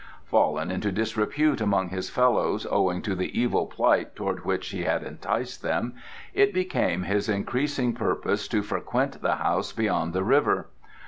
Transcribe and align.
Fallen 0.25 0.71
into 0.71 0.91
disrepute 0.91 1.61
among 1.61 1.89
his 1.89 2.09
fellows 2.09 2.65
owing 2.71 3.03
to 3.03 3.13
the 3.13 3.39
evil 3.39 3.67
plight 3.67 4.15
towards 4.15 4.43
which 4.43 4.69
he 4.69 4.81
had 4.83 5.03
enticed 5.03 5.61
them, 5.61 5.93
it 6.33 6.55
became 6.55 7.03
his 7.03 7.29
increasing 7.29 7.93
purpose 7.93 8.47
to 8.47 8.63
frequent 8.63 9.21
the 9.21 9.35
house 9.35 9.71
beyond 9.73 10.13
the 10.13 10.23
river. 10.23 10.69